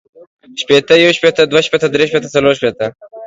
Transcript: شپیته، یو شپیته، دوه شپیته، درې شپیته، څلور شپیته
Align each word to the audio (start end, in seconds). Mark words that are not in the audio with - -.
شپیته، 0.59 0.93
یو 1.03 1.11
شپیته، 1.17 1.43
دوه 1.51 1.61
شپیته، 1.67 1.87
درې 1.89 2.05
شپیته، 2.09 2.29
څلور 2.35 2.53
شپیته 2.59 2.87